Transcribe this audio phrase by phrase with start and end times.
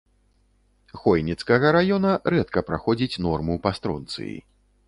[1.01, 4.35] Хойніцкага раёна рэдка праходзіць норму па стронцыі.